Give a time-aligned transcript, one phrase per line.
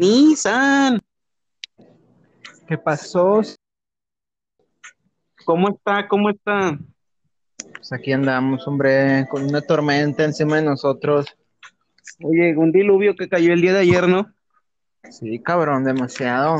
[0.00, 0.98] Nissan,
[2.66, 3.42] ¿Qué pasó?
[5.44, 6.08] ¿cómo está?
[6.08, 6.78] ¿Cómo está?
[7.74, 11.26] Pues aquí andamos, hombre, con una tormenta encima de nosotros.
[12.22, 14.32] Oye, un diluvio que cayó el día de ayer, ¿no?
[15.10, 16.56] Sí, cabrón, demasiado.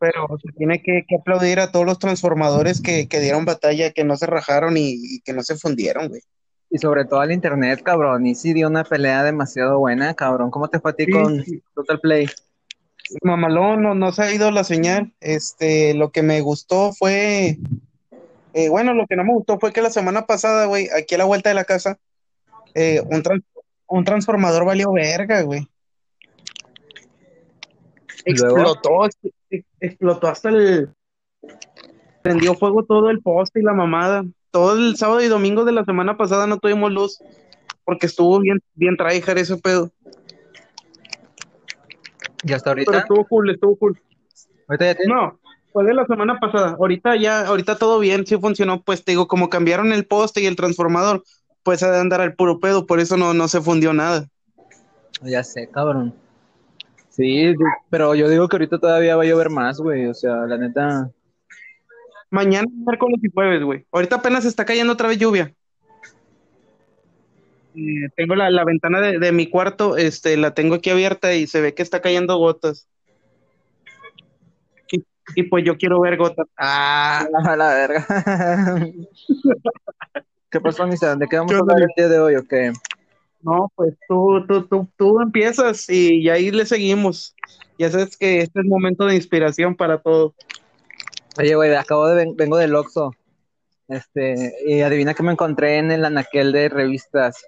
[0.00, 4.02] Pero se tiene que, que aplaudir a todos los transformadores que, que dieron batalla, que
[4.02, 6.22] no se rajaron y, y que no se fundieron, güey.
[6.72, 8.26] Y sobre todo al internet, cabrón.
[8.26, 10.50] Y sí dio una pelea demasiado buena, cabrón.
[10.50, 11.62] ¿Cómo te fue a ti Sí, con sí.
[11.74, 12.26] Total Play?
[13.22, 15.12] Mamalón, no, no se ha ido la señal.
[15.20, 17.58] Este, lo que me gustó fue,
[18.52, 21.18] eh, bueno, lo que no me gustó fue que la semana pasada, güey, aquí a
[21.18, 21.98] la vuelta de la casa,
[22.74, 23.44] eh, un, trans-
[23.88, 25.66] un transformador valió verga, güey.
[28.24, 30.90] Explotó, ex- ex- explotó hasta el,
[32.22, 34.24] prendió fuego todo el poste y la mamada.
[34.50, 37.18] Todo el sábado y domingo de la semana pasada no tuvimos luz
[37.84, 39.90] porque estuvo bien, bien tryhard ese pedo.
[42.44, 42.98] ¿Ya hasta Pero ahorita?
[42.98, 44.00] estuvo cool, estuvo cool.
[44.68, 45.14] ¿Ahorita ya tienes?
[45.14, 45.38] No,
[45.72, 46.76] fue de la semana pasada.
[46.78, 48.82] Ahorita ya, ahorita todo bien, sí funcionó.
[48.82, 51.24] Pues te digo, como cambiaron el poste y el transformador,
[51.62, 54.26] pues ha de andar al puro pedo, por eso no, no se fundió nada.
[55.22, 56.14] Ya sé, cabrón.
[57.10, 60.06] Sí, sí, pero yo digo que ahorita todavía va a llover más, güey.
[60.06, 61.10] O sea, la neta.
[62.30, 63.86] Mañana, miércoles y jueves, güey.
[63.90, 65.52] Ahorita apenas está cayendo otra vez lluvia.
[67.74, 71.46] Eh, tengo la, la ventana de, de mi cuarto, este, la tengo aquí abierta y
[71.46, 72.88] se ve que está cayendo gotas.
[74.90, 75.04] Y,
[75.36, 76.46] y pues yo quiero ver gotas.
[76.56, 78.06] Ah, A la verga.
[80.50, 81.14] ¿Qué pasó, Nisa?
[81.14, 82.72] ¿De qué vamos ¿Qué a hablar el día de hoy o qué?
[83.42, 87.34] no, pues tú, tú, tú, tú empiezas y, y ahí le seguimos.
[87.78, 90.34] Ya sabes que este es momento de inspiración para todo.
[91.38, 93.12] Oye, güey, acabo de ven- vengo del Oxxo.
[93.88, 97.46] Este, y adivina que me encontré en el anaquel de revistas.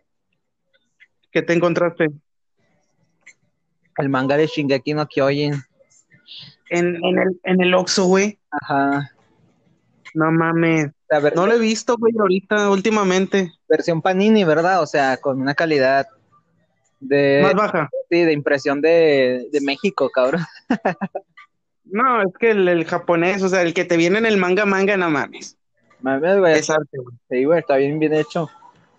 [1.32, 2.08] ¿Qué te encontraste?
[3.98, 5.54] El manga de Shingeki no Kyojin.
[6.70, 8.38] En, en el, en el Oxxo, güey.
[8.50, 9.10] Ajá.
[10.14, 10.90] No mames.
[11.08, 13.52] La ver- No lo he visto, güey, ahorita, últimamente.
[13.68, 14.82] versión Panini, ¿verdad?
[14.82, 16.06] O sea, con una calidad
[17.00, 17.90] de, Más baja.
[18.10, 20.42] sí, de impresión de, de México, cabrón.
[21.84, 24.64] No, es que el, el japonés, o sea, el que te viene en el manga
[24.64, 25.58] manga, no mames.
[26.00, 26.54] Mames, güey.
[26.58, 27.14] Es arte, güey.
[27.28, 28.48] Sí, güey, está bien, bien hecho.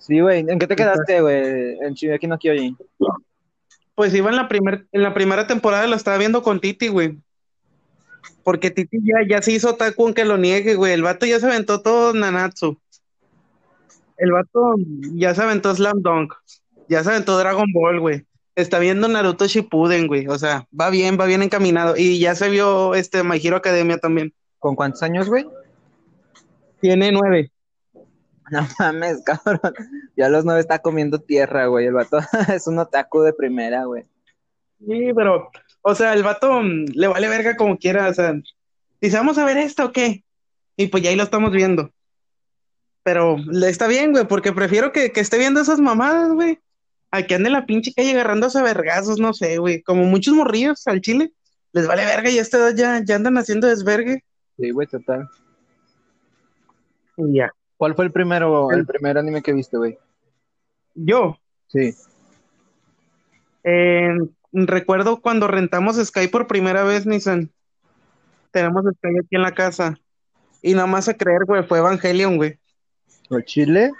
[0.05, 0.43] Sí, güey.
[0.49, 1.77] ¿En qué te quedaste, güey?
[1.79, 2.77] En Shingeki no Kyojin.
[3.95, 7.17] Pues iba en la primer, en la primera temporada, lo estaba viendo con Titi, güey.
[8.43, 10.91] Porque Titi ya, ya se hizo otaku aunque lo niegue, güey.
[10.91, 12.77] El vato ya se aventó todo Nanatsu.
[14.17, 14.75] El vato
[15.13, 16.33] ya se aventó Slam Dunk.
[16.89, 18.25] Ya se aventó Dragon Ball, güey.
[18.57, 20.27] Está viendo Naruto Shippuden, güey.
[20.27, 21.95] O sea, va bien, va bien encaminado.
[21.95, 24.33] Y ya se vio este My Hero Academia también.
[24.59, 25.45] ¿Con cuántos años, güey?
[26.81, 27.52] Tiene nueve.
[28.51, 29.73] No mames, cabrón.
[30.15, 31.87] Ya a los nueve está comiendo tierra, güey.
[31.87, 32.19] El vato
[32.53, 34.05] es un otaku de primera, güey.
[34.85, 35.49] Sí, pero,
[35.81, 38.33] o sea, el vato mm, le vale verga como quiera, o sea,
[38.99, 40.23] dice, vamos a ver esto o qué,
[40.75, 41.91] y pues ya ahí lo estamos viendo.
[43.03, 46.59] Pero le está bien, güey, porque prefiero que, que esté viendo esas mamadas, güey,
[47.11, 50.85] a que ande la pinche calle agarrándose a vergazos, no sé, güey, como muchos morrillos
[50.87, 51.31] al chile,
[51.71, 54.23] les vale verga y a esta edad ya, ya andan haciendo desvergue.
[54.57, 55.29] Sí, güey, total.
[57.17, 57.51] Y ya.
[57.83, 59.97] ¿Cuál fue el primero, el El- primer anime que viste, güey?
[60.95, 61.93] Yo, Sí.
[63.65, 64.17] eh,
[64.53, 67.51] recuerdo cuando rentamos Sky por primera vez, Nissan,
[68.51, 69.97] tenemos Sky aquí en la casa,
[70.61, 72.57] y nada más a creer, güey, fue Evangelion, güey.
[73.29, 73.91] ¿El Chile?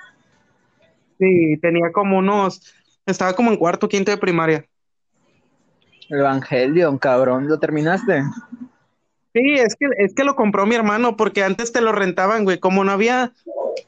[1.20, 2.74] Sí, tenía como unos,
[3.06, 4.66] estaba como en cuarto, quinto de primaria.
[6.08, 7.50] Evangelion, cabrón.
[7.50, 8.24] ¿Lo terminaste?
[9.36, 12.60] Sí, es que, es que lo compró mi hermano, porque antes te lo rentaban, güey.
[12.60, 13.32] Como no había,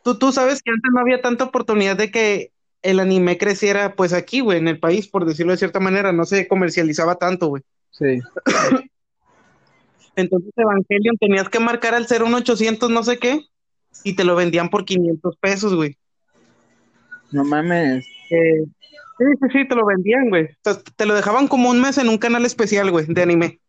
[0.04, 2.52] tú, tú sabes que antes no había tanta oportunidad de que
[2.82, 6.26] el anime creciera, pues aquí, güey, en el país, por decirlo de cierta manera, no
[6.26, 7.64] se comercializaba tanto, güey.
[7.92, 8.20] Sí.
[10.16, 13.42] Entonces Evangelion tenías que marcar al 01800 no sé qué,
[14.04, 15.98] y te lo vendían por 500 pesos, güey.
[17.32, 18.06] No mames.
[18.30, 18.64] Eh,
[19.18, 20.46] sí, sí, sí, te lo vendían, güey.
[20.46, 23.60] O sea, te lo dejaban como un mes en un canal especial, güey, de anime.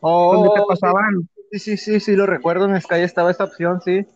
[0.00, 2.64] donde te Oh, pasaban sí, sí, sí, sí, lo recuerdo.
[2.66, 4.06] En Sky estaba esta opción, sí.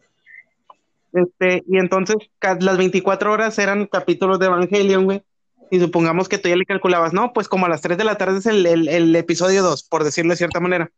[1.16, 2.16] Este, y entonces
[2.60, 5.22] las 24 horas eran capítulos de Evangelion, güey.
[5.70, 8.16] Y supongamos que tú ya le calculabas, no, pues como a las 3 de la
[8.18, 10.90] tarde es el, el- el episodio 2, por decirlo de cierta manera.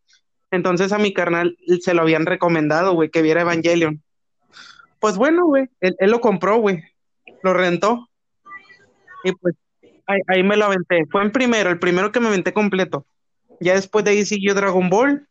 [0.50, 4.02] Entonces a mi carnal se lo habían recomendado, güey, que viera Evangelion.
[4.98, 6.82] Pues bueno, güey, él, él lo compró, güey,
[7.42, 8.08] lo rentó.
[9.24, 9.54] Y pues
[10.06, 11.06] ahí, ahí me lo aventé.
[11.10, 13.06] Fue en primero, el primero que me aventé completo.
[13.60, 15.26] Ya después de ahí siguió Dragon Ball.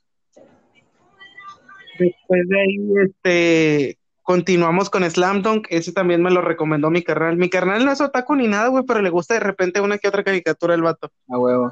[2.00, 5.68] Después de ahí, este, continuamos con Slam Dunk.
[5.70, 7.38] Ese también me lo recomendó mi carnal.
[7.38, 10.10] Mi carnal no es otaku ni nada, güey, pero le gusta de repente una que
[10.10, 11.10] otra caricatura el vato.
[11.30, 11.72] A huevo.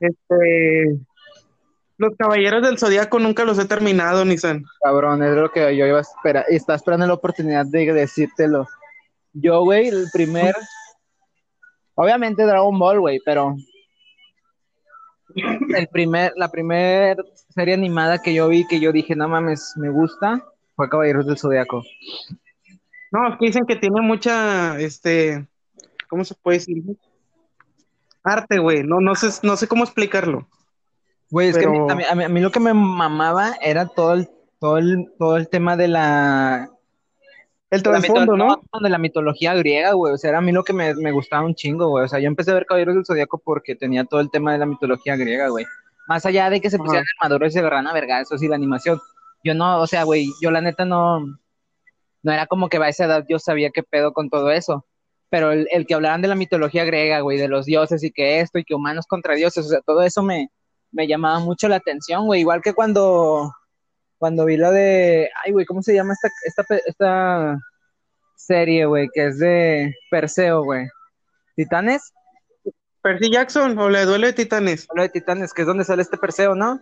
[0.00, 0.98] Este.
[1.98, 4.64] Los Caballeros del Zodíaco nunca los he terminado, Nissan.
[4.82, 6.46] Cabrón, es lo que yo iba a esperar.
[6.48, 8.66] Está esperando la oportunidad de decírtelo.
[9.32, 10.56] Yo, güey, el primer.
[11.94, 13.54] Obviamente Dragon Ball, güey, pero.
[15.36, 19.90] El primer, la primera serie animada que yo vi que yo dije, no mames, me
[19.90, 20.44] gusta,
[20.76, 21.82] fue Caballeros del Zodíaco.
[23.12, 25.46] No, es que dicen que tiene mucha, este,
[26.08, 26.82] ¿cómo se puede decir?
[28.24, 28.82] Arte, güey.
[28.82, 30.48] No, no sé, no sé cómo explicarlo.
[31.30, 34.28] Güey, es que a mí, lo que me mamaba era todo el,
[34.58, 36.70] todo el, todo el tema de la...
[37.70, 38.62] El trasfondo, ¿no?
[38.80, 40.14] De la mitología griega, güey.
[40.14, 42.04] O sea, era a mí lo que me, gustaba un chingo, güey.
[42.04, 44.58] O sea, yo empecé a ver Caballeros del Zodíaco porque tenía todo el tema de
[44.58, 45.66] la mitología griega, güey.
[46.06, 48.56] Más allá de que se pusieran armaduras y se agarran a verga, eso sí, la
[48.56, 49.00] animación.
[49.44, 51.20] Yo no, o sea, güey, yo la neta no...
[52.22, 54.86] No era como que a esa edad yo sabía qué pedo con todo eso
[55.34, 58.38] pero el, el, que hablaran de la mitología griega, güey, de los dioses y que
[58.38, 60.48] esto y que humanos contra dioses, o sea, todo eso me,
[60.92, 62.42] me llamaba mucho la atención, güey.
[62.42, 63.52] Igual que cuando,
[64.16, 67.58] cuando vi lo de, ay, güey, ¿cómo se llama esta, esta, esta
[68.36, 69.08] serie, güey?
[69.12, 70.86] Que es de Perseo, güey.
[71.56, 72.12] ¿Titanes?
[73.02, 74.86] Percy Jackson, o le duele de Titanes.
[74.94, 76.80] Lo de Titanes, que es donde sale este Perseo, ¿no?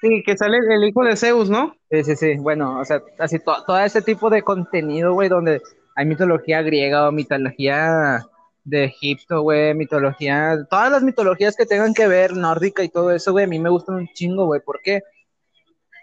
[0.00, 1.74] Sí, que sale el hijo de Zeus, ¿no?
[1.90, 2.36] Sí, sí, sí.
[2.36, 5.62] Bueno, o sea, así todo ese tipo de contenido, güey, donde
[5.94, 8.22] hay mitología griega o mitología
[8.66, 13.30] de Egipto, güey, mitología, todas las mitologías que tengan que ver, nórdica y todo eso,
[13.30, 15.02] güey, a mí me gustan un chingo, güey, ¿por qué?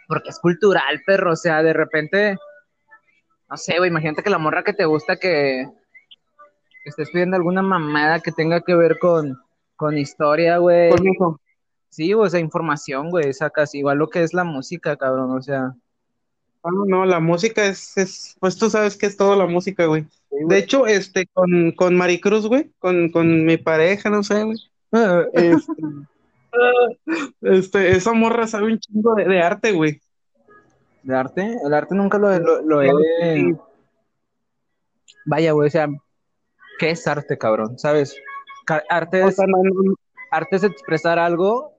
[0.07, 2.37] Porque es cultural, perro, o sea, de repente,
[3.49, 5.67] no sé, güey, imagínate que la morra que te gusta que,
[6.85, 9.37] estés pidiendo alguna mamada que tenga que ver con,
[9.75, 10.89] con historia, güey.
[11.93, 15.75] Sí, o sea, información, güey, sacas igual lo que es la música, cabrón, o sea.
[16.63, 20.07] Ah, no, la música es, es, pues tú sabes que es todo la música, güey.
[20.31, 24.57] De hecho, este, con, con Maricruz, güey, con, con mi pareja, no sé, güey.
[27.41, 30.01] Este, este, esa morra sabe un chingo de, arte, güey.
[31.03, 31.57] ¿De arte?
[31.63, 33.55] El arte nunca lo, lo, he...
[35.25, 35.87] Vaya, güey, o sea,
[36.79, 37.77] ¿qué es arte, cabrón?
[37.77, 38.15] ¿Sabes?
[38.89, 39.37] Arte es,
[40.31, 41.72] arte es expresar algo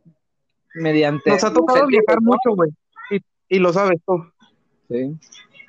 [0.74, 1.30] mediante...
[1.30, 2.70] Nos ha tocado viajar mucho, güey,
[3.10, 4.24] y, y lo sabes tú.
[4.88, 5.16] Sí.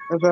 [0.09, 0.31] O sea,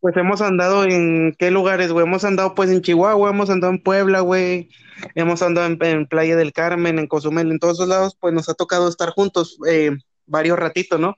[0.00, 2.04] pues hemos andado en qué lugares, güey.
[2.06, 4.68] Hemos andado pues en Chihuahua, hemos andado en Puebla, güey.
[5.14, 8.54] Hemos andado en, Playa del Carmen, en Cozumel, en todos los lados, pues nos ha
[8.54, 11.14] tocado estar juntos eh, varios ratitos, ¿no?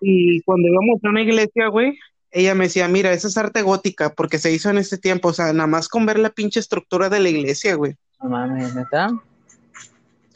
[0.00, 1.98] Y, cuando íbamos a una iglesia, güey,
[2.30, 5.32] ella me decía, mira, esa es arte gótica, porque se hizo en este tiempo, o
[5.32, 7.96] sea, nada más con ver la pinche estructura de la iglesia, güey.
[8.22, 9.10] No mames, ¿neta?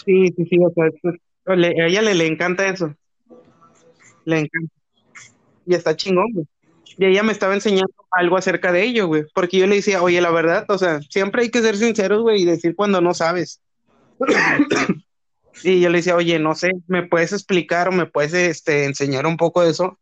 [0.06, 0.84] Sí, sí, sí, o sea,
[1.46, 1.54] a
[1.86, 2.94] ella le, le encanta eso.
[4.24, 4.76] Le encanta
[5.66, 6.46] y está chingón, güey.
[6.98, 10.20] Y ella me estaba enseñando algo acerca de ello, güey, porque yo le decía, oye,
[10.20, 13.60] la verdad, o sea, siempre hay que ser sinceros, güey, y decir cuando no sabes.
[15.62, 19.26] y yo le decía, oye, no sé, ¿me puedes explicar o me puedes este, enseñar
[19.26, 19.98] un poco de eso?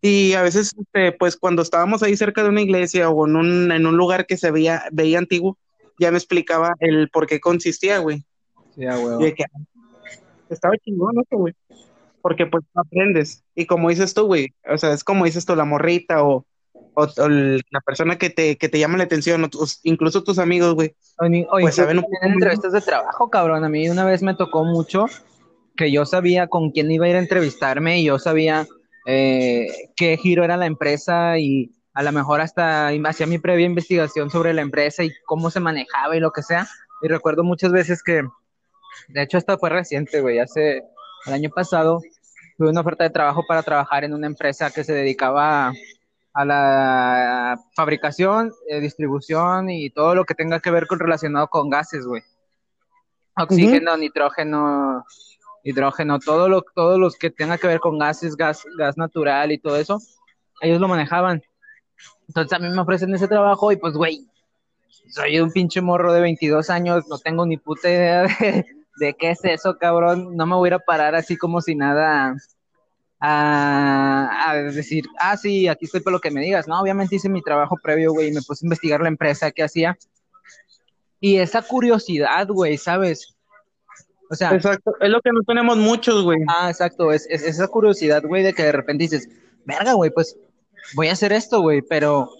[0.00, 3.72] Y a veces, este, pues cuando estábamos ahí cerca de una iglesia o en un,
[3.72, 5.58] en un lugar que se veía, veía antiguo,
[5.98, 8.24] ya me explicaba el por qué consistía, güey.
[8.78, 9.34] Sí, güey.
[10.48, 11.54] estaba chingón, ¿no, güey?
[12.22, 13.42] porque pues aprendes.
[13.54, 16.44] Y como dices tú, güey, o sea, es como dices tú, la morrita o,
[16.94, 20.94] o, la persona que te, que te llama la atención, o incluso tus amigos, güey.
[21.18, 23.64] O, pues saben un poco en entrevistas de trabajo, cabrón.
[23.64, 25.06] A mí una vez me tocó mucho
[25.76, 28.66] que yo sabía con quién iba a ir a entrevistarme y yo sabía
[29.06, 34.28] eh, qué giro era la empresa y a lo mejor hasta hacía mi previa investigación
[34.30, 36.66] sobre la empresa y cómo se manejaba y lo que sea.
[37.00, 38.22] Y recuerdo muchas veces que,
[39.08, 40.82] de hecho, esto fue reciente, güey, hace
[41.26, 42.00] el año pasado
[42.56, 45.72] tuve una oferta de trabajo para trabajar en una empresa que se dedicaba
[46.34, 51.70] a la fabricación, eh, distribución y todo lo que tenga que ver con relacionado con
[51.70, 52.22] gases, güey.
[53.36, 55.04] Oxígeno, nitrógeno,
[55.62, 59.58] hidrógeno, todo lo, todos los que tenga que ver con gases, gas, gas natural y
[59.58, 60.00] todo eso,
[60.60, 61.42] ellos lo manejaban.
[62.26, 64.28] Entonces a mí me ofrecen ese trabajo y pues, güey,
[65.10, 68.66] soy un pinche morro de 22 años, no tengo ni puta idea de,
[68.98, 70.36] de qué es eso, cabrón.
[70.36, 72.34] No me voy a ir a parar así como si nada
[73.20, 76.68] a, decir, ah, sí, aquí estoy por lo que me digas.
[76.68, 79.62] No, obviamente hice mi trabajo previo, güey, y me puse a investigar la empresa que
[79.62, 79.96] hacía.
[81.20, 83.34] Y esa curiosidad, güey, ¿sabes?
[84.30, 86.38] O sea, exacto, es lo que no tenemos muchos, güey.
[86.48, 89.28] Ah, exacto, es, es esa curiosidad, güey, de que de repente dices,
[89.64, 90.36] verga, güey, pues
[90.94, 92.30] voy a hacer esto, güey, pero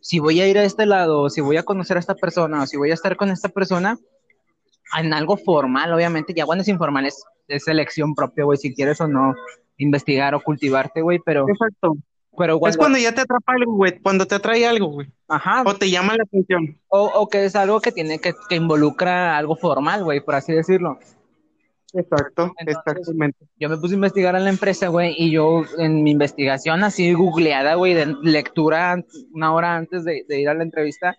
[0.00, 2.66] si voy a ir a este lado, si voy a conocer a esta persona, o
[2.66, 3.98] si voy a estar con esta persona,
[4.96, 7.24] en algo formal, obviamente, ya cuando es informal es,
[7.64, 9.34] selección propia, güey, si quieres o no
[9.78, 11.48] investigar o cultivarte, güey, pero...
[11.48, 11.96] Exacto.
[12.36, 15.08] Pero Es cuando ya te atrapa algo, güey, cuando te atrae algo, güey.
[15.26, 15.64] Ajá.
[15.66, 16.78] O te llama la atención.
[16.86, 20.52] O, o que es algo que tiene que, que involucra algo formal, güey, por así
[20.52, 21.00] decirlo.
[21.94, 23.46] Exacto, exactamente.
[23.58, 27.14] Yo me puse a investigar en la empresa, güey, y yo en mi investigación así
[27.14, 29.02] googleada, güey, de lectura
[29.32, 31.16] una hora antes de, ir a la entrevista,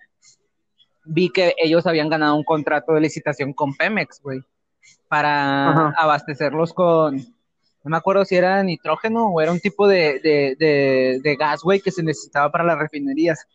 [1.05, 4.41] vi que ellos habían ganado un contrato de licitación con Pemex, güey,
[5.07, 11.19] para abastecerlos con, no me acuerdo si era nitrógeno o era un tipo de, de,
[11.21, 13.47] de gas, güey, que se necesitaba para las refinerías.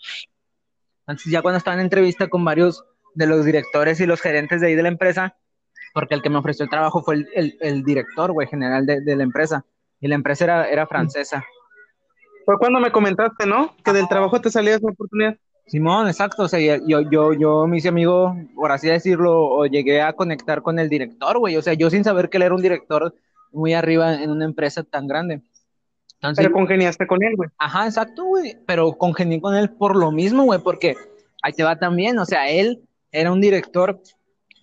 [1.07, 2.85] Entonces ya cuando estaba en entrevista con varios
[3.15, 5.37] de los directores y los gerentes de ahí de la empresa,
[5.93, 9.23] porque el que me ofreció el trabajo fue el, el, director, güey, general de, la
[9.23, 9.65] empresa.
[10.01, 11.45] Y la empresa era, era francesa.
[12.45, 13.77] Fue cuando me comentaste, ¿no?
[13.85, 15.37] Que del trabajo te salía esa oportunidad.
[15.67, 16.43] Simón, exacto.
[16.45, 20.63] O sea, yo, yo, yo me hice amigo, por así decirlo, o llegué a conectar
[20.63, 21.57] con el director, güey.
[21.57, 23.15] O sea, yo sin saber que él era un director
[23.53, 25.41] muy arriba en una empresa tan grande.
[26.15, 27.49] Entonces, pero congeniaste con él, güey.
[27.59, 28.57] Ajá, exacto, güey.
[28.67, 30.97] Pero congenié con él por lo mismo, güey, porque
[31.43, 32.19] ahí te va también.
[32.19, 34.01] O sea, él era un director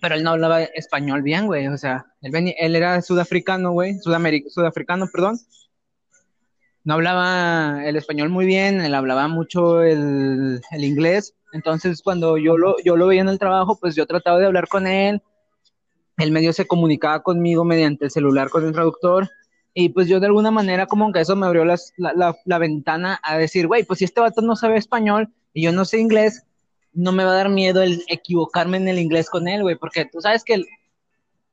[0.02, 5.06] pero él no hablaba español bien, güey, o sea, él, él era sudafricano, güey, sudafricano,
[5.12, 5.38] perdón,
[6.84, 12.76] no hablaba el español muy bien, él hablaba mucho el, inglés, entonces cuando yo lo,
[12.84, 15.22] yo lo veía en el trabajo, pues yo trataba de hablar con él,
[16.18, 19.28] el medio se comunicaba conmigo mediante el celular con el traductor,
[19.74, 23.18] y pues yo de alguna manera como que eso me abrió la, la, la ventana
[23.22, 26.44] a decir, güey, pues si este vato no sabe español y yo no sé inglés,
[26.92, 30.04] no me va a dar miedo el equivocarme en el inglés con él, güey, porque
[30.04, 30.66] tú sabes que el,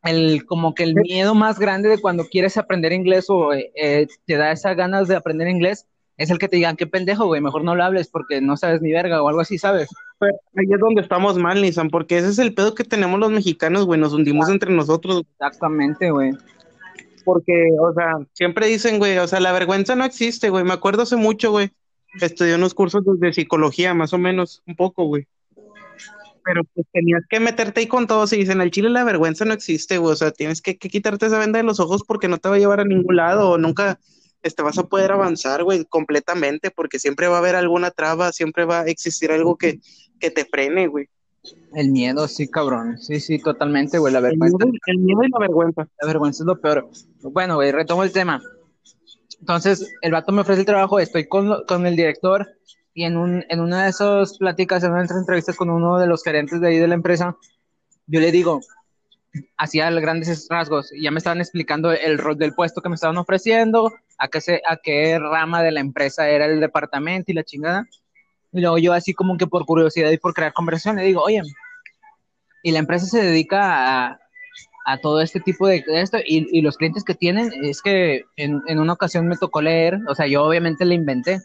[0.03, 4.07] el, como que el miedo más grande de cuando quieres aprender inglés o eh, eh,
[4.25, 5.87] te da esas ganas de aprender inglés
[6.19, 8.81] es el que te digan, qué pendejo, güey, mejor no lo hables porque no sabes
[8.81, 9.89] ni verga o algo así, ¿sabes?
[10.19, 13.31] Pero ahí es donde estamos mal, Nissan, porque ese es el pedo que tenemos los
[13.31, 15.23] mexicanos, güey, nos hundimos entre nosotros.
[15.39, 16.33] Exactamente, güey.
[17.23, 21.03] Porque, o sea, siempre dicen, güey, o sea, la vergüenza no existe, güey, me acuerdo
[21.03, 21.71] hace mucho, güey,
[22.19, 25.25] estudié unos cursos de psicología, más o menos, un poco, güey.
[26.49, 29.53] Pero pues tenías que meterte ahí con todos y dicen, al chile la vergüenza no
[29.53, 30.13] existe, güey.
[30.13, 32.57] O sea, tienes que, quitarte esa venda de los ojos porque no te va a
[32.57, 33.99] llevar a ningún lado o nunca
[34.41, 38.65] este, vas a poder avanzar, güey, completamente porque siempre va a haber alguna traba, siempre
[38.65, 39.79] va a existir algo que,
[40.19, 41.07] que te frene, güey.
[41.75, 42.97] El miedo, sí, cabrón.
[42.97, 44.11] Sí, sí, totalmente, güey.
[44.11, 44.57] La vergüenza.
[44.87, 45.87] El miedo, y la vergüenza.
[46.01, 46.89] La vergüenza es lo peor.
[47.21, 48.41] Bueno, güey, retomo el tema.
[49.39, 52.47] Entonces, el vato me ofrece el trabajo, estoy con, con el director
[52.99, 55.97] y en, un, en una de esas pláticas, en una de esas entrevistas con uno
[55.99, 57.37] de los gerentes de ahí de la empresa,
[58.07, 58.59] yo le digo,
[59.55, 63.15] hacía grandes rasgos, y ya me estaban explicando el rol del puesto que me estaban
[63.15, 67.45] ofreciendo, a qué, se, a qué rama de la empresa era el departamento y la
[67.45, 67.87] chingada.
[68.51, 71.41] Y luego yo así como que por curiosidad y por crear conversación le digo, oye,
[72.63, 74.19] y la empresa se dedica a,
[74.83, 78.77] a todo este tipo de, esto y, los clientes que tienen es que en, en,
[78.77, 81.39] una ocasión me tocó leer, o sea, yo obviamente le inventé,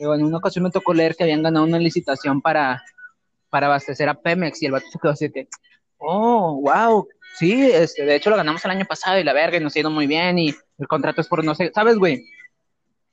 [0.00, 2.82] pero en una ocasión me tocó leer que habían ganado una licitación para,
[3.50, 5.46] para abastecer a Pemex y el vato se quedó así que,
[5.98, 9.60] oh, wow, sí, este, de hecho lo ganamos el año pasado y la verga y
[9.60, 12.24] nos ha ido muy bien y el contrato es por no sé, ¿sabes, güey?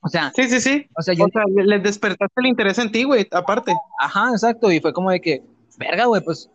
[0.00, 0.88] O sea, sí, sí, sí.
[0.96, 1.26] O sea, yo,
[1.56, 3.74] le despertaste el interés en ti, güey, aparte.
[4.00, 5.42] Ajá, exacto, y fue como de que,
[5.76, 6.48] verga, güey, pues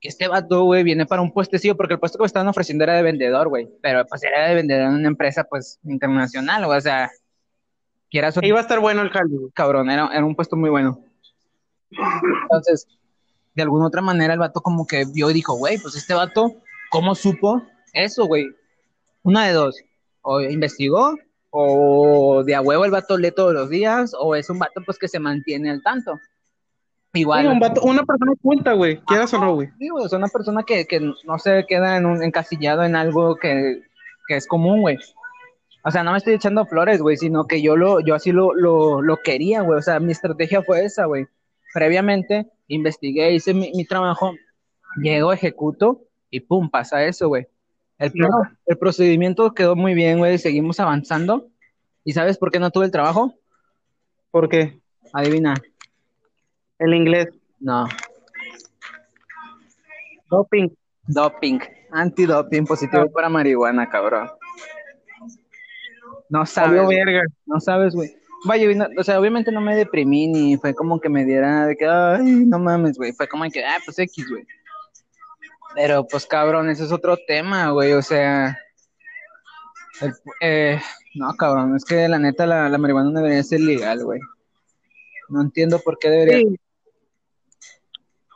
[0.00, 2.82] que este vato, güey, viene para un puestecillo, porque el puesto que me estaban ofreciendo
[2.82, 6.80] era de vendedor, güey, pero pues era de vendedor en una empresa, pues, internacional, o
[6.80, 7.10] sea,
[8.10, 8.38] quieras...
[8.42, 9.50] Iba a estar bueno el caldo.
[9.54, 11.00] Cabrón, era, era un puesto muy bueno.
[12.42, 12.86] Entonces,
[13.54, 16.56] de alguna otra manera el vato como que vio y dijo, güey, pues este vato,
[16.90, 17.62] ¿cómo supo
[17.92, 18.46] eso, güey?
[19.22, 19.76] Una de dos,
[20.22, 21.16] o investigó,
[21.50, 24.98] o de a huevo el vato lee todos los días, o es un vato pues
[24.98, 26.18] que se mantiene al tanto.
[27.14, 27.46] Igual.
[27.82, 29.00] una persona oculta, güey.
[29.06, 29.68] Quieras o no, güey.
[29.78, 30.04] Sí, güey.
[30.04, 33.82] Es una persona que, que no se queda en un, encasillado en algo que,
[34.28, 34.98] que es común, güey.
[35.84, 38.52] O sea, no me estoy echando flores, güey, sino que yo lo, yo así lo,
[38.54, 39.78] lo, lo quería, güey.
[39.78, 41.26] O sea, mi estrategia fue esa, güey.
[41.72, 44.34] Previamente investigué, hice mi, mi, trabajo,
[45.02, 47.46] llego, ejecuto y pum, pasa eso, güey.
[47.98, 48.12] El,
[48.66, 50.38] el procedimiento quedó muy bien, güey.
[50.38, 51.48] Seguimos avanzando.
[52.04, 53.34] ¿Y sabes por qué no tuve el trabajo?
[54.30, 54.80] ¿Por qué?
[55.12, 55.54] Adivina.
[56.78, 57.28] El inglés.
[57.60, 57.88] No.
[60.30, 60.68] Doping.
[61.06, 61.58] Doping.
[61.90, 64.28] Antidoping positivo para marihuana, cabrón.
[66.30, 66.82] No sabes.
[67.46, 68.14] No sabes, güey.
[68.44, 71.86] Vaya, o sea, obviamente no me deprimí ni fue como que me diera de que,
[71.86, 73.12] ay, no mames, güey.
[73.12, 74.46] Fue como que, ah, pues X, güey.
[75.74, 77.92] Pero, pues, cabrón, ese es otro tema, güey.
[77.92, 78.56] O sea,
[80.40, 80.80] eh,
[81.14, 84.20] no, cabrón, es que la neta la, la marihuana no debería ser legal, güey.
[85.28, 86.56] No entiendo por qué debería.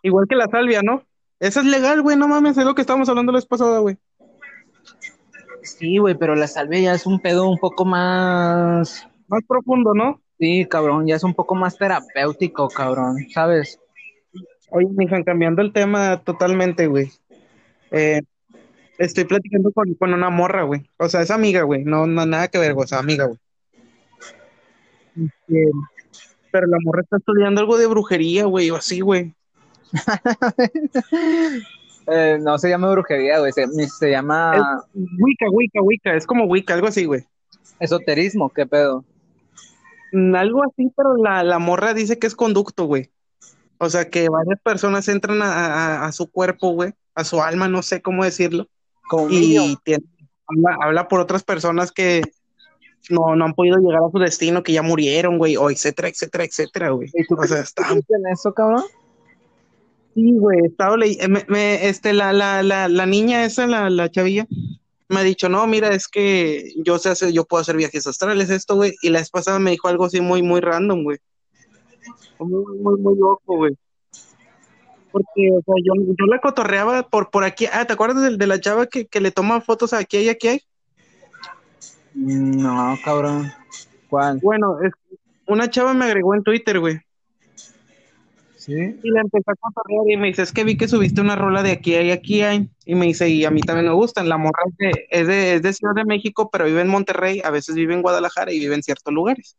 [0.03, 1.05] Igual que la salvia, ¿no?
[1.39, 3.97] Esa es legal, güey, no mames, es lo que estábamos hablando la vez pasada, güey.
[5.63, 9.07] Sí, güey, pero la salvia ya es un pedo un poco más...
[9.29, 10.21] Más profundo, ¿no?
[10.39, 13.79] Sí, cabrón, ya es un poco más terapéutico, cabrón, ¿sabes?
[14.71, 17.11] Oye, mijan, cambiando el tema totalmente, güey.
[17.91, 18.23] Eh,
[18.99, 20.89] estoy platicando con, con una morra, güey.
[20.99, 21.85] O sea, es amiga, güey.
[21.85, 23.39] No, no, nada que ver, o sea, amiga, güey.
[25.17, 25.71] Este,
[26.51, 29.35] pero la morra está estudiando algo de brujería, güey, o así, güey.
[32.07, 36.15] Eh, no se llama brujería, güey, se, se llama Es Wicca, Wicca, Wicca.
[36.17, 37.25] Es como Wicca, algo así, güey.
[37.79, 39.05] esoterismo, ¿qué pedo?
[40.13, 43.11] Mm, Algo así, pero la, la morra dice que es conducto, güey.
[43.79, 47.69] O sea, que varias personas entran a, a- a su cuerpo, güey, a su alma,
[47.69, 48.69] no sé cómo decirlo,
[49.09, 50.05] Como y tiene-
[50.47, 52.23] habla, habla por otras personas que
[53.11, 56.45] no, no han podido llegar a su destino, que ya murieron, güey, o etcétera, etcétera,
[56.45, 57.11] etcétera, güey.
[57.13, 57.85] ¿Y tú O sea, está...
[57.93, 58.85] en eso, cabrón?
[60.15, 63.89] Sí, güey, estaba ley- eh, me, me- este, la, la, la, la niña esa, la,
[63.89, 64.47] la chavilla,
[65.09, 68.51] me ha dicho, no, mira, es que yo sé hacer, yo puedo hacer viajes astrales,
[68.51, 71.19] esto, güey, y la vez pasada me dijo algo así muy, muy random, güey.
[72.39, 73.75] Muy, muy, muy loco, güey.
[75.13, 77.67] Porque, o sea, yo, yo la cotorreaba por, por aquí.
[77.71, 80.49] Ah, ¿te acuerdas de, de la chava que, que le toma fotos aquí y aquí
[80.49, 80.61] hay?
[82.15, 83.53] Mm, No, cabrón.
[84.09, 84.39] ¿Cuál?
[84.43, 84.93] Bueno, es,
[85.47, 87.01] una chava me agregó en Twitter, güey.
[88.63, 88.75] Sí.
[89.03, 91.65] Y la empecé a cotorrear y me dice, es que vi que subiste una rola
[91.65, 92.69] de aquí y aquí hay.
[92.87, 94.29] Y me dice, y a mí también me gustan.
[94.29, 97.41] La morra es de, es de, es de Ciudad de México, pero vive en Monterrey,
[97.45, 99.57] a veces vive en Guadalajara y vive en ciertos lugares.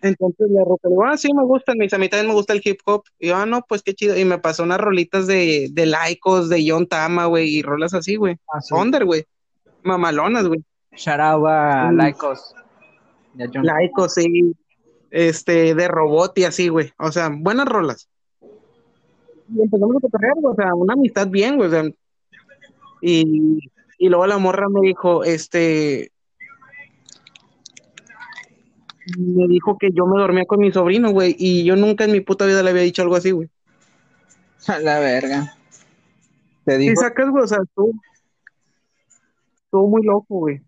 [0.00, 1.76] Entonces le ropa, le digo, ah, sí, me gustan.
[1.76, 3.02] Me dice, a mí también me gusta el hip hop.
[3.18, 4.16] Y yo, ah, no, pues qué chido.
[4.16, 8.14] Y me pasó unas rolitas de, de Laicos, de John Tama, güey, y rolas así,
[8.14, 8.36] güey.
[8.52, 8.72] Ah, sí.
[8.74, 9.24] Under, güey.
[9.82, 10.60] Mamalonas, güey.
[10.92, 11.96] Shout out a Mm.
[11.96, 12.54] Laicos.
[13.34, 14.54] Laicos, sí.
[15.18, 16.92] Este, de robot y así, güey.
[16.98, 18.06] O sea, buenas rolas.
[19.48, 21.68] Y empezamos a cotorrear, güey, o sea, una amistad bien, güey.
[21.68, 21.84] O sea,
[23.00, 23.58] y,
[23.98, 26.12] y luego la morra me dijo, este,
[29.16, 32.20] me dijo que yo me dormía con mi sobrino, güey, y yo nunca en mi
[32.20, 33.48] puta vida le había dicho algo así, güey.
[34.68, 35.56] A la verga.
[36.66, 37.00] Te Y digo.
[37.00, 37.90] sacas, güey, o sea, estuvo,
[39.64, 40.60] estuvo muy loco, güey.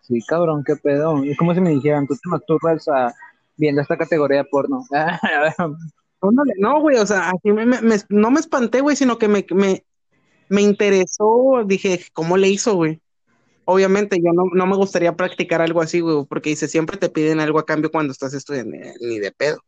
[0.00, 1.22] Sí, cabrón, qué pedo.
[1.22, 3.14] Es como si me dijeran, tú te masturbas a...
[3.56, 4.84] viendo esta categoría de porno.
[6.58, 9.46] No, güey, o sea, así me, me- me- no me espanté, güey, sino que me,
[9.50, 9.84] me,
[10.48, 13.00] me interesó, dije, ¿cómo le hizo, güey?
[13.64, 17.38] Obviamente, yo no, no me gustaría practicar algo así, güey, porque dice, siempre te piden
[17.40, 19.58] algo a cambio cuando estás estudiando, eh, ni de pedo.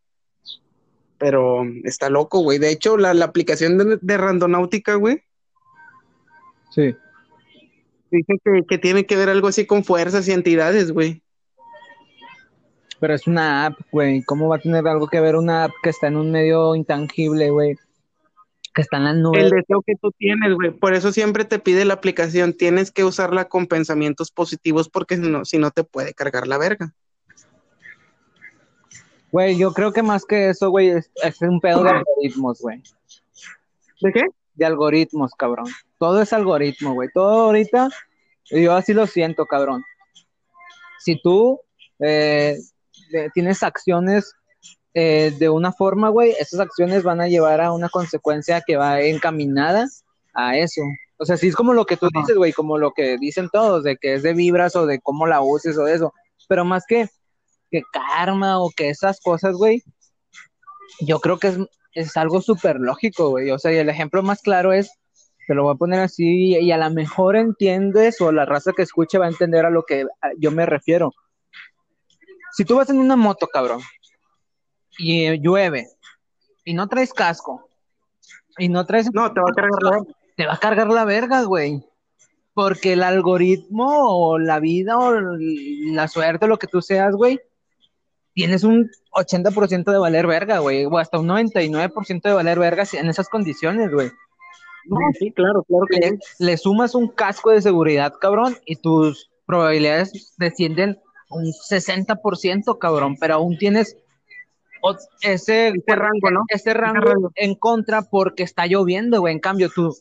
[1.19, 2.59] Pero está loco, güey.
[2.59, 5.23] De hecho, la, la aplicación de, de Randonáutica, güey,
[6.71, 6.95] sí.
[8.11, 11.23] dice que, que tiene que ver algo así con fuerzas y entidades, güey.
[13.01, 14.23] Pero es una app, güey.
[14.25, 17.51] ¿Cómo va a tener algo que ver una app que está en un medio intangible,
[17.51, 17.77] güey?
[18.75, 19.45] Que está en las nubes.
[19.45, 20.73] El deseo que tú tienes, güey.
[20.73, 22.55] Por eso siempre te pide la aplicación.
[22.55, 26.59] Tienes que usarla con pensamientos positivos porque si no, si no te puede cargar la
[26.59, 26.93] verga.
[29.31, 32.83] Güey, yo creo que más que eso, güey, es, es un pedo de algoritmos, güey.
[34.01, 34.23] ¿De qué?
[34.55, 35.67] De algoritmos, cabrón.
[35.99, 37.11] Todo es algoritmo, güey.
[37.13, 37.91] Todo ahorita,
[38.51, 39.85] yo así lo siento, cabrón.
[40.99, 41.61] Si tú
[41.99, 42.59] eh,
[43.11, 44.33] de- tienes acciones
[44.95, 49.01] eh, de una forma, güey, esas acciones van a llevar a una consecuencia que va
[49.01, 49.87] encaminada
[50.35, 50.83] a eso.
[51.19, 52.21] O sea, sí es como lo que tú Ajá.
[52.21, 55.27] dices, güey, como lo que dicen todos, de que es de vibras o de cómo
[55.27, 56.13] la uses o de eso.
[56.49, 57.09] Pero más que,
[57.71, 59.83] que karma o que esas cosas, güey,
[61.01, 61.59] yo creo que es,
[61.93, 63.51] es algo súper lógico, güey.
[63.51, 64.91] O sea, y el ejemplo más claro es,
[65.47, 68.83] te lo voy a poner así, y a lo mejor entiendes, o la raza que
[68.83, 70.07] escuche va a entender a lo que
[70.39, 71.13] yo me refiero.
[72.53, 73.81] Si tú vas en una moto, cabrón,
[74.99, 75.89] y eh, llueve,
[76.65, 77.69] y no traes casco,
[78.59, 79.11] y no traes...
[79.13, 80.13] No, te va a cargar la verga.
[80.37, 81.85] Te va a cargar la verga, güey.
[82.55, 87.41] Porque el algoritmo, o la vida, o la suerte, o lo que tú seas, güey,
[88.35, 93.09] tienes un 80% de valer verga, güey, o hasta un 99% de valer verga en
[93.09, 94.11] esas condiciones, güey.
[94.87, 96.17] No, sí, claro, claro que Le, sí.
[96.45, 103.35] le sumas un casco de seguridad, cabrón, y tus probabilidades descienden un 60%, cabrón, pero
[103.35, 103.97] aún tienes
[105.23, 106.45] ese, rango, ¿no?
[106.49, 107.33] ese rango rango.
[107.35, 109.35] en contra porque está lloviendo, güey.
[109.35, 109.95] En cambio, tú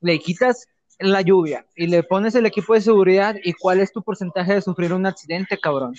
[0.00, 0.66] le quitas
[0.98, 4.62] la lluvia y le pones el equipo de seguridad y cuál es tu porcentaje de
[4.62, 5.94] sufrir un accidente, cabrón.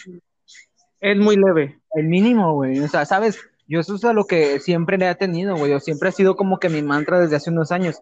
[1.00, 1.80] Es muy leve.
[1.92, 2.80] El mínimo, güey.
[2.80, 5.74] O sea, sabes, yo eso es a lo que siempre le he tenido, güey.
[5.74, 8.02] O siempre ha sido como que mi mantra desde hace unos años.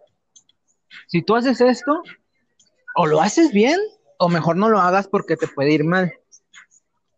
[1.08, 2.02] Si tú haces esto,
[2.94, 3.78] o lo haces bien,
[4.18, 6.12] o mejor no lo hagas porque te puede ir mal.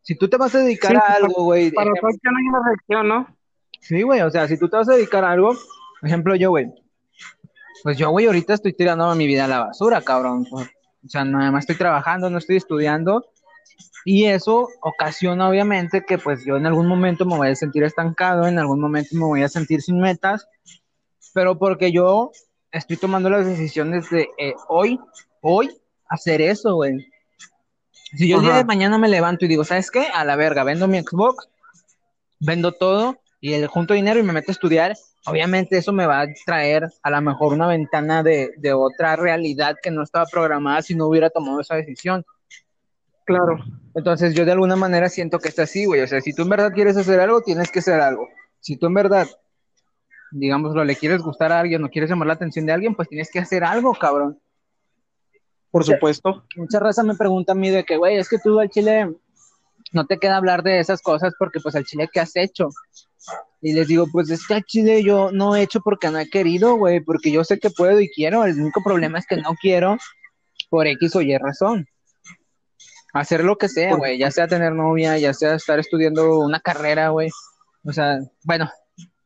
[0.04, 3.08] Si tú te vas a dedicar Sí, a algo, güey, Para todo hay una reacción,
[3.08, 3.36] ¿no?
[3.80, 5.54] Sí, güey, o sea, si tú te vas a dedicar a algo,
[6.00, 6.72] por ejemplo, yo, güey,
[7.82, 10.46] pues yo, güey, ahorita estoy tirando mi vida a la basura, cabrón.
[10.52, 13.26] O sea, nada más estoy trabajando, no estoy estudiando
[14.06, 18.46] Y eso ocasiona obviamente que pues yo en algún momento me voy a sentir estancado,
[18.46, 20.46] en algún momento me voy a sentir sin metas,
[21.34, 22.30] pero porque yo
[22.70, 24.98] estoy tomando las decisiones de eh, hoy,
[25.40, 25.70] hoy,
[26.08, 27.06] hacer eso, güey.
[28.16, 30.06] Si yo el día de mañana me levanto y digo, ¿sabes qué?
[30.14, 31.48] A la verga, vendo mi Xbox,
[32.40, 34.96] vendo todo y el junto dinero y me meto a estudiar,
[35.26, 39.76] obviamente eso me va a traer a lo mejor una ventana de, de otra realidad
[39.82, 42.24] que no estaba programada si no hubiera tomado esa decisión.
[43.24, 43.58] Claro.
[43.94, 46.02] Entonces yo de alguna manera siento que está así, güey.
[46.02, 48.28] O sea, si tú en verdad quieres hacer algo, tienes que hacer algo.
[48.60, 49.26] Si tú en verdad,
[50.30, 53.30] digámoslo, le quieres gustar a alguien o quieres llamar la atención de alguien, pues tienes
[53.30, 54.38] que hacer algo, cabrón.
[55.74, 56.44] Por supuesto.
[56.54, 59.12] Mucha raza me pregunta a mí de que, güey, es que tú al chile
[59.92, 62.68] no te queda hablar de esas cosas porque pues al chile, ¿qué has hecho?
[63.60, 66.30] Y les digo, pues es que al chile yo no he hecho porque no he
[66.30, 68.44] querido, güey, porque yo sé que puedo y quiero.
[68.44, 69.96] El único problema es que no quiero
[70.70, 71.88] por X o Y razón
[73.12, 77.08] hacer lo que sea, güey, ya sea tener novia, ya sea estar estudiando una carrera,
[77.08, 77.30] güey.
[77.84, 78.70] O sea, bueno,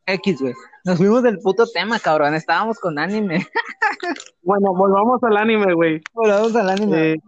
[0.07, 0.55] X, güey.
[0.89, 2.33] Nos fuimos del puto tema, cabrón.
[2.33, 3.45] Estábamos con anime.
[4.41, 6.01] bueno, volvamos al anime, güey.
[6.15, 7.21] Volvamos al anime.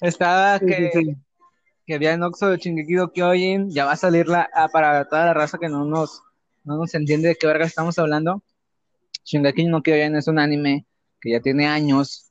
[0.00, 1.16] Estaba que,
[1.84, 3.68] que había en Oxo no Kyojin.
[3.68, 6.22] Ya va a salir la, ah, para toda la raza que no nos,
[6.62, 8.44] no nos entiende de qué verga estamos hablando.
[9.24, 10.86] Shingeki no Kyojin es un anime
[11.20, 12.30] que ya tiene años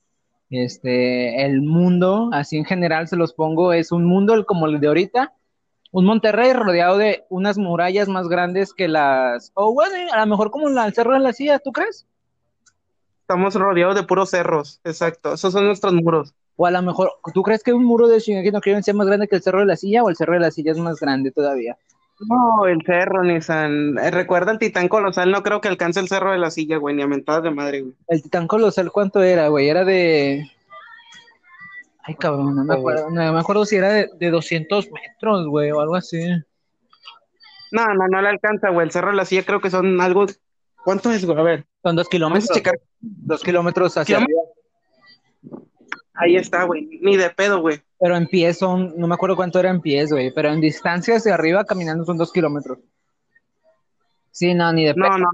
[0.49, 4.87] este, el mundo, así en general se los pongo, es un mundo como el de
[4.87, 5.33] ahorita,
[5.91, 10.51] un Monterrey rodeado de unas murallas más grandes que las, o bueno, a lo mejor
[10.51, 12.05] como el Cerro de la Silla, ¿tú crees?
[13.21, 16.33] Estamos rodeados de puros cerros, exacto, esos son nuestros muros.
[16.55, 19.27] O a lo mejor, ¿tú crees que un muro de Shingeki no sea más grande
[19.27, 21.31] que el Cerro de la Silla o el Cerro de la Silla es más grande
[21.31, 21.77] todavía?
[22.27, 23.97] No, el cerro, Nissan.
[23.97, 26.95] Eh, recuerda el titán colosal, no creo que alcance el cerro de la silla, güey,
[26.95, 27.93] ni a mentadas de madre, güey.
[28.09, 29.69] El titán colosal, ¿cuánto era, güey?
[29.69, 30.51] Era de.
[32.03, 33.09] Ay, cabrón, no me acuerdo.
[33.09, 36.19] No me acuerdo si era de, de 200 metros, güey, o algo así.
[37.71, 38.85] No, no, no le alcanza, güey.
[38.85, 40.25] El cerro de la silla creo que son algo.
[40.83, 41.37] ¿Cuánto es, güey?
[41.37, 41.65] A ver.
[41.83, 42.49] Son dos kilómetros.
[42.49, 42.79] checar.
[42.99, 44.41] Dos kilómetros hacia arriba.
[46.13, 46.99] Ahí está, güey.
[47.01, 47.81] Ni de pedo, güey.
[47.99, 51.17] Pero en pies son, no me acuerdo cuánto era en pies, güey, pero en distancia
[51.17, 52.79] hacia arriba caminando son dos kilómetros.
[54.31, 55.29] Sí, no, ni de No, no, no,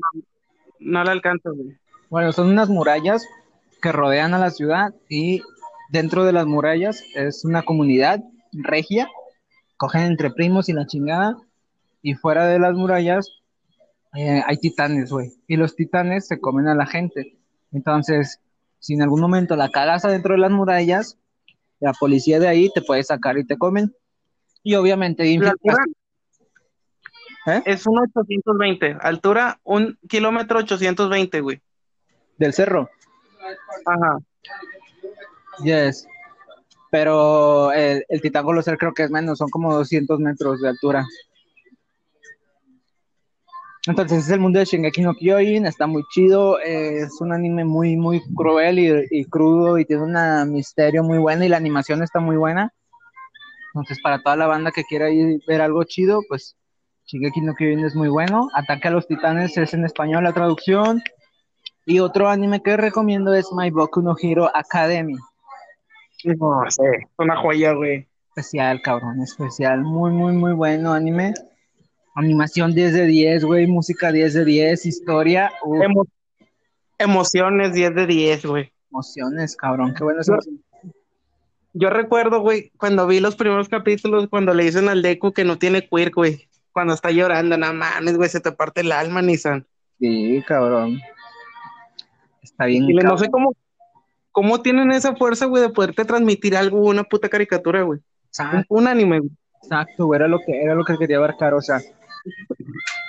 [0.79, 1.77] no le alcanza, güey.
[2.09, 3.23] Bueno, son unas murallas
[3.81, 5.41] que rodean a la ciudad y
[5.89, 9.07] dentro de las murallas es una comunidad regia,
[9.77, 11.37] cogen entre primos y la chingada,
[12.01, 13.41] y fuera de las murallas
[14.15, 17.37] eh, hay titanes, güey, y los titanes se comen a la gente.
[17.71, 18.39] Entonces,
[18.79, 21.17] si en algún momento la cagas adentro de las murallas,
[21.79, 23.93] la policía de ahí te puede sacar y te comen.
[24.63, 25.31] Y obviamente...
[27.47, 27.61] ¿Eh?
[27.65, 31.61] Es un 820, altura un kilómetro 820, güey.
[32.39, 32.89] ¿Del cerro?
[33.85, 34.17] Ajá.
[35.63, 36.07] Yes.
[36.91, 41.05] Pero el, el titán colosal creo que es menos, son como 200 metros de altura.
[43.87, 47.95] Entonces es el mundo de Shingeki no Kyojin, está muy chido, es un anime muy,
[47.95, 48.79] muy cruel
[49.11, 52.73] y, crudo y tiene un misterio muy bueno y la animación está muy buena.
[53.73, 56.55] Entonces para toda la banda que quiera ir ver algo chido, pues
[57.05, 58.49] Shingeki no Kyojin es muy bueno.
[58.55, 61.03] Ataque a los Titanes es en español la traducción.
[61.85, 65.17] Y otro anime que recomiendo es My Boku no Hero Academy.
[66.23, 66.83] No sé,
[67.17, 68.07] una joya, güey.
[68.29, 69.81] Especial, cabrón, especial.
[69.81, 71.33] Muy, muy, muy bueno anime.
[72.15, 75.51] Animación 10 de 10, güey, música 10 de 10, historia.
[76.97, 78.71] emociones 10 de 10, güey.
[78.89, 80.37] Emociones, cabrón, qué bueno yo,
[81.77, 85.57] yo recuerdo, güey, cuando vi los primeros capítulos, cuando le dicen al Deku que no
[85.57, 86.47] tiene queer, güey.
[86.71, 89.67] Cuando está llorando, nada mames, güey, se te parte el alma, Nissan.
[89.99, 91.01] Sí, cabrón.
[92.41, 92.89] Está bien.
[92.89, 93.53] Y no sé cómo,
[94.35, 98.01] cómo tienen esa fuerza, güey, de poderte transmitir algo, una puta caricatura, güey.
[98.37, 99.31] Un, un, anime, güey.
[99.63, 101.79] Exacto, güey, era lo que, era lo que quería abarcar, o sea,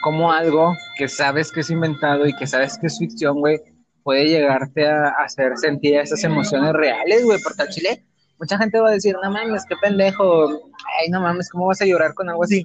[0.03, 3.59] como algo que sabes que es inventado y que sabes que es ficción, güey,
[4.05, 8.05] puede llegarte a hacer sentir esas emociones reales, güey, porque al chile
[8.39, 11.87] mucha gente va a decir, no mames, qué pendejo, ay, no mames, ¿cómo vas a
[11.87, 12.63] llorar con algo así?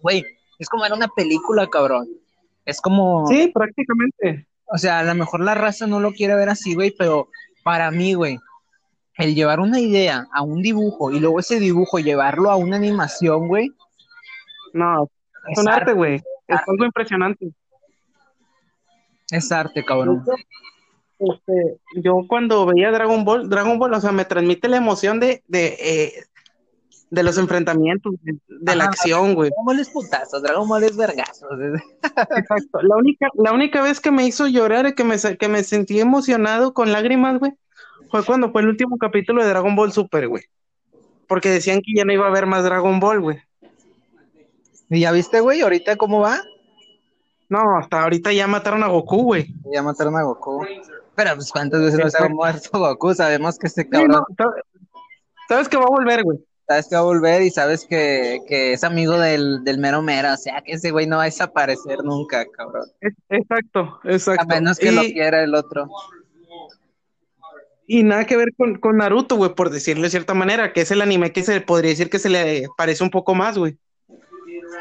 [0.00, 0.24] Güey,
[0.58, 2.08] es como era una película, cabrón.
[2.64, 3.24] Es como...
[3.28, 4.48] Sí, prácticamente.
[4.66, 7.28] O sea, a lo mejor la raza no lo quiere ver así, güey, pero
[7.64, 8.38] para mí, güey,
[9.16, 13.48] el llevar una idea a un dibujo y luego ese dibujo llevarlo a una animación,
[13.48, 13.72] güey.
[14.72, 15.08] No,
[15.48, 16.22] es un arte, güey.
[16.46, 17.50] Es algo impresionante.
[19.30, 20.24] Es arte, cabrón.
[21.18, 25.42] Este, yo cuando veía Dragon Ball, Dragon Ball, o sea, me transmite la emoción de,
[25.46, 26.24] de, eh,
[27.14, 29.50] de los enfrentamientos, de, la acción, güey.
[29.50, 31.46] Dragon Ball es putazo, Dragon Ball es vergazo.
[32.36, 32.82] Exacto.
[32.82, 36.00] La única, la única vez que me hizo llorar y que me, que me sentí
[36.00, 37.52] emocionado con lágrimas, güey,
[38.10, 40.42] fue cuando fue el último capítulo de Dragon Ball Super, güey.
[41.28, 43.38] porque decían que ya no iba a haber más Dragon Ball, güey.
[44.90, 46.40] ¿Y ya viste, güey, ahorita cómo va?
[47.48, 49.54] No, hasta ahorita ya mataron a Goku, güey.
[49.72, 50.66] Ya mataron a Goku.
[51.14, 54.24] Pero pues cuántas veces no se ha muerto Goku, sabemos que este cabrón.
[55.48, 56.38] sabes que va a volver, güey.
[56.66, 60.32] Sabes que va a volver y sabes que, que es amigo del, del mero mero,
[60.32, 62.90] o sea que ese güey no va a desaparecer nunca, cabrón.
[63.28, 64.42] Exacto, exacto.
[64.42, 65.90] A menos que lo quiera el otro.
[67.86, 70.90] Y nada que ver con, con Naruto, güey, por decirlo de cierta manera, que es
[70.90, 73.76] el anime que se podría decir que se le parece un poco más, güey.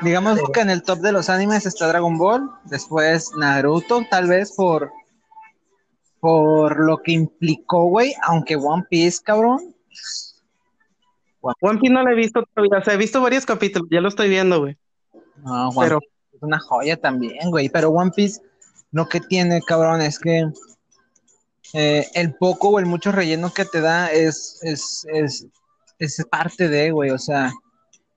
[0.01, 4.53] Digamos que en el top de los animes está Dragon Ball, después Naruto, tal vez
[4.55, 4.89] por,
[6.21, 9.75] por lo que implicó, güey, aunque One Piece, cabrón.
[11.43, 14.09] One Piece no lo he visto todavía, o sea, he visto varios capítulos, ya lo
[14.09, 14.77] estoy viendo, güey.
[15.43, 15.99] No, One pero...
[15.99, 18.41] Piece es una joya también, güey, pero One Piece
[18.91, 20.45] lo que tiene, cabrón, es que
[21.73, 25.47] eh, el poco o el mucho relleno que te da es, es, es,
[25.99, 27.51] es parte de, güey, o sea,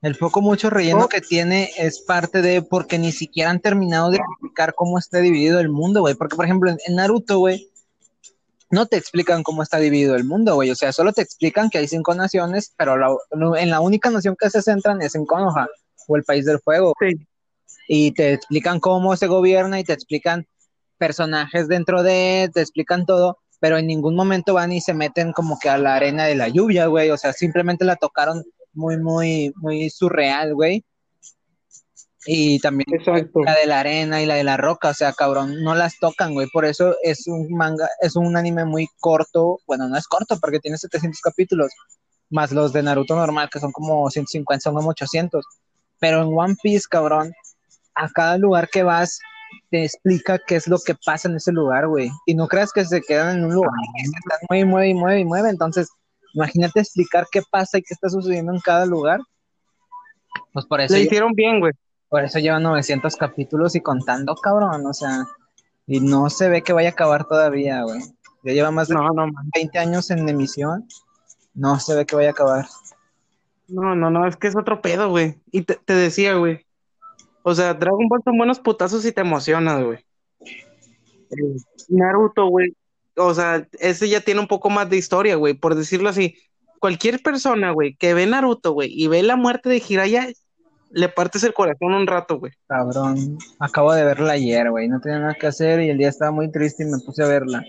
[0.01, 4.17] el poco mucho relleno que tiene es parte de porque ni siquiera han terminado de
[4.17, 6.13] explicar cómo está dividido el mundo, güey.
[6.13, 7.67] Porque, por ejemplo, en, Naruto, güey,
[8.69, 10.69] no te explican cómo está dividido el mundo, güey.
[10.71, 13.19] O sea, solo te explican que hay cinco naciones, pero
[13.57, 15.67] en la única nación que se centran es en Konoha,
[16.07, 16.93] o el país del fuego.
[16.99, 17.27] Sí.
[17.87, 20.45] Y te explican cómo se gobierna y te explican
[20.97, 25.57] personajes dentro de, te explican todo, pero en ningún momento van y se meten como
[25.59, 27.11] que a la arena de la lluvia, güey.
[27.11, 30.83] O sea, simplemente la tocaron muy, muy, muy surreal, güey.
[32.27, 32.85] Y también
[33.45, 36.33] la de la arena y la de la roca, o sea, cabrón, no las tocan,
[36.33, 36.47] güey.
[36.51, 39.59] Por eso es un manga, es un anime muy corto.
[39.65, 41.71] Bueno, no es corto porque tiene 700 capítulos,
[42.29, 45.45] más los de Naruto normal, que son como 150, son como 800.
[45.99, 47.33] Pero en One Piece, cabrón,
[47.95, 49.19] a cada lugar que vas,
[49.71, 52.11] te explica qué es lo que pasa en ese lugar, güey.
[52.25, 55.25] Y no creas que se quedan en un lugar que se están mueve, mueve mueve
[55.25, 55.49] mueve.
[55.49, 55.89] Entonces,
[56.37, 59.19] Imagínate explicar qué pasa y qué está sucediendo en cada lugar.
[60.53, 60.93] Pues por eso.
[60.93, 61.73] Le hicieron bien, güey.
[62.09, 64.85] Por eso llevan 900 capítulos y contando, cabrón.
[64.85, 65.25] O sea,
[65.85, 68.01] y no se ve que vaya a acabar todavía, güey.
[68.43, 68.95] Ya lleva más de
[69.55, 70.87] 20 años en emisión.
[71.53, 72.65] No se ve que vaya a acabar.
[73.67, 75.35] No, no, no, es que es otro pedo, güey.
[75.51, 76.65] Y te, decía, güey.
[77.43, 79.99] O sea, Dragon Ball son buenos putazos y te emocionas, güey.
[80.39, 81.57] Eh,
[81.89, 82.73] Naruto, güey,
[83.17, 86.35] o sea, ese ya tiene un poco más de historia, güey, por decirlo así.
[86.79, 90.27] Cualquier persona, güey, que ve Naruto, güey, y ve la muerte de Jiraiya,
[90.91, 92.53] le partes el corazón un rato, güey.
[92.67, 96.31] Cabrón, acabo de verla ayer, güey, no tenía nada que hacer y el día estaba
[96.31, 97.63] muy triste y me puse a verla.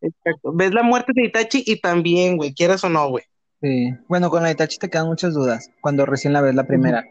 [0.00, 0.52] Exacto.
[0.52, 3.24] Ves la muerte de Itachi y también, güey, quieras o no, güey.
[3.60, 3.94] Sí.
[4.08, 7.04] Bueno, con la Itachi te quedan muchas dudas cuando recién la ves la primera.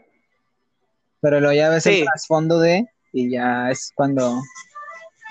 [1.20, 4.40] Pero luego ya ves el trasfondo de y ya es cuando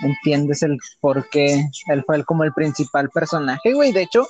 [0.03, 3.93] entiendes el por qué él fue como el principal personaje, güey.
[3.93, 4.27] De hecho,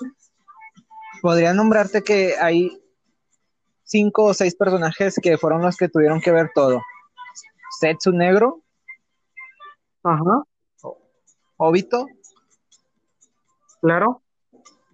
[1.21, 2.79] podría nombrarte que hay
[3.85, 6.81] cinco o seis personajes que fueron los que tuvieron que ver todo.
[7.79, 8.61] Setsu Negro.
[10.03, 10.43] Ajá.
[11.57, 12.07] Obito.
[13.81, 14.21] Claro.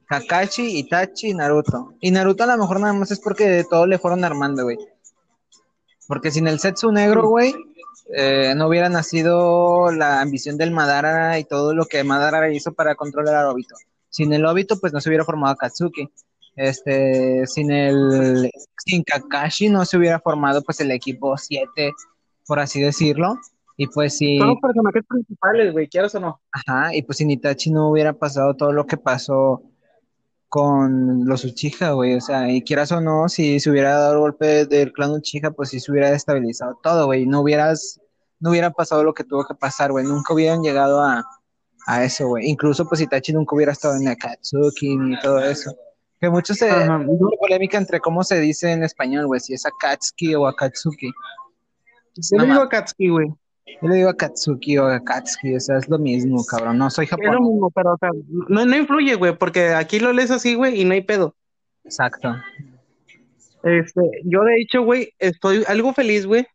[0.07, 1.93] Kakashi, Itachi Naruto.
[2.01, 4.77] Y Naruto a lo mejor nada más es porque de todo le fueron armando, güey.
[6.07, 7.55] Porque sin el Setsu Negro, güey,
[8.13, 12.95] eh, no hubiera nacido la ambición del Madara y todo lo que Madara hizo para
[12.95, 13.75] controlar al Obito.
[14.09, 16.09] Sin el Obito, pues no se hubiera formado Katsuki.
[16.55, 18.51] Este, sin el
[18.85, 21.91] sin Kakashi no se hubiera formado pues el equipo 7,
[22.45, 23.37] por así decirlo.
[23.77, 24.37] Y pues si.
[24.37, 26.41] Son los personajes principales, güey, ¿quieres o no?
[26.51, 29.63] Ajá, y pues sin Itachi no hubiera pasado todo lo que pasó
[30.49, 32.15] con los Uchiha, güey.
[32.15, 35.51] O sea, y quieras o no, si se hubiera dado el golpe del clan Uchiha,
[35.51, 37.25] pues sí se hubiera destabilizado todo, güey.
[37.25, 38.01] No hubieras,
[38.39, 40.05] no hubiera pasado lo que tuvo que pasar, güey.
[40.05, 41.23] Nunca hubieran llegado a,
[41.87, 42.49] a eso, güey.
[42.49, 45.73] Incluso, pues Itachi nunca hubiera estado en Akatsuki ni todo eso.
[46.21, 46.69] Que mucho se.
[46.69, 46.87] Hay
[47.39, 49.39] polémica entre cómo se dice en español, güey.
[49.39, 51.11] Si es Akatsuki o Akatsuki.
[52.15, 53.33] Yo digo Akatsuki, güey.
[53.81, 56.77] Yo le digo a Katsuki o a Katsuki, o sea, es lo mismo, cabrón.
[56.77, 57.33] No soy japonés.
[57.33, 58.09] Es lo mismo, pero, o sea,
[58.49, 61.35] no, no influye, güey, porque aquí lo lees así, güey, y no hay pedo.
[61.83, 62.35] Exacto.
[63.63, 66.45] Este, yo de hecho, güey, estoy algo feliz, güey,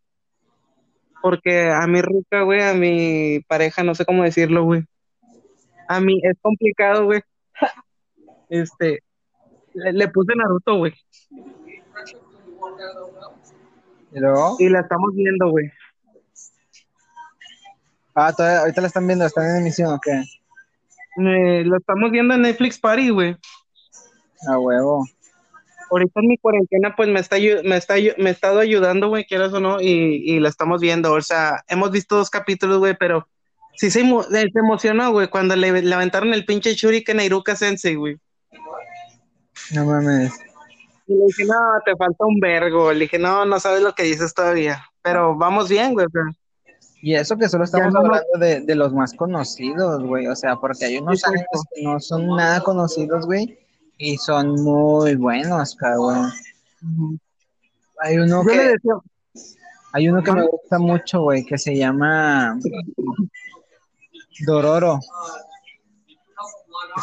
[1.23, 4.85] porque a mi ruca, güey, a mi pareja, no sé cómo decirlo, güey.
[5.89, 7.23] A mí es complicado, güey.
[8.49, 9.01] Este,
[9.77, 10.93] le, le puse Naruto, güey.
[14.59, 15.71] ¿Y la estamos viendo, güey.
[18.15, 20.23] Ah, todavía, ahorita la están viendo, están en emisión o qué?
[21.19, 23.37] Eh, lo estamos viendo en Netflix Party, güey.
[24.49, 25.07] A huevo.
[25.91, 29.53] Ahorita en mi cuarentena, pues me está, me está, me ha estado ayudando, güey, quieras
[29.53, 31.13] o no, y, y la estamos viendo.
[31.13, 33.29] O sea, hemos visto dos capítulos, güey, pero
[33.75, 38.19] sí se, se emocionó, güey, cuando le levantaron el pinche Shuriken a Iruka Sensei, güey.
[39.73, 40.33] No mames.
[41.07, 42.93] Y le dije, no, te falta un vergo.
[42.93, 44.85] Le dije, no, no sabes lo que dices todavía.
[45.03, 46.07] Pero vamos bien, güey.
[47.03, 50.27] Y eso que solo estamos hablando de, de, los más conocidos, güey.
[50.27, 51.43] O sea, porque hay unos años
[51.75, 53.59] que no son nada conocidos, güey.
[53.99, 56.33] Y son muy buenos, cabrón.
[58.01, 58.75] Hay uno que.
[59.93, 62.59] Hay uno que me gusta mucho, güey, que se llama
[64.47, 65.01] Dororo.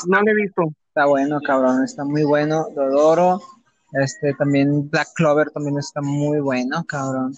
[0.08, 0.62] No lo he visto.
[0.94, 2.68] Está bueno, cabrón, está muy bueno.
[2.76, 3.42] Dororo.
[3.94, 7.34] Este, también Black Clover también está muy bueno, cabrón.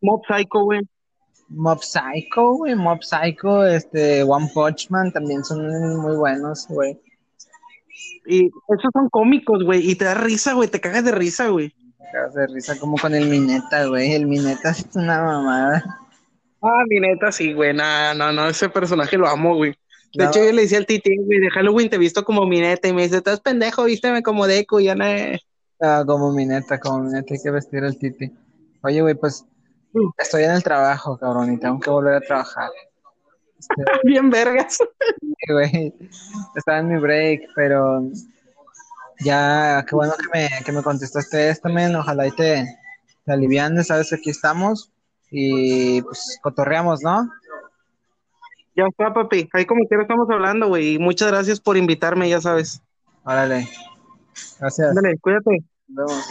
[0.00, 0.80] Mob, Psycho, güey.
[1.46, 2.74] Mob Psycho, güey.
[2.74, 7.00] Mob Psycho, este, One Punch Man también son muy buenos, güey.
[8.26, 9.88] Y esos son cómicos, güey.
[9.88, 10.68] Y te da risa, güey.
[10.68, 11.68] Te cagas de risa, güey.
[11.68, 14.12] Te cagas de risa como con el Mineta, güey.
[14.12, 15.84] El Mineta es una mamada.
[16.60, 17.72] Ah, Mineta sí, güey.
[17.74, 18.48] No, no, no.
[18.48, 19.76] Ese personaje lo amo, güey.
[20.14, 22.88] De hecho, yo le decía al Titi, güey, de Halloween te he visto como Mineta.
[22.88, 24.80] Y me dice, estás pendejo, vísteme como Deco.
[24.80, 25.04] Y ya no.
[25.80, 27.34] Ah, como Mineta, como Mineta.
[27.34, 28.32] Hay que vestir al Titi.
[28.82, 29.44] Oye, güey, pues
[29.92, 30.10] mm.
[30.18, 31.52] estoy en el trabajo, cabrón.
[31.52, 32.70] Y tengo que volver a trabajar.
[34.04, 34.78] Bien vergas.
[35.48, 35.92] güey.
[36.54, 38.08] Estaba en mi break, pero
[39.20, 41.96] ya, qué bueno que me, que me contestaste esto, men.
[41.96, 42.64] Ojalá y te,
[43.24, 44.92] te alivianes, sabes que aquí estamos.
[45.30, 47.28] Y pues cotorreamos, ¿no?
[48.76, 49.48] Ya está, papi.
[49.52, 50.94] Ahí como quiera estamos hablando, güey.
[50.94, 52.82] Y muchas gracias por invitarme, ya sabes.
[53.24, 53.68] Órale.
[54.58, 54.94] Gracias.
[54.94, 55.64] Dale, cuídate.
[55.88, 56.22] Nos vemos.